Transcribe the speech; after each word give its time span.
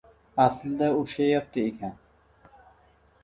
Aslida 0.43 0.87
urishayapti 0.99 1.65
ekan. 1.71 1.93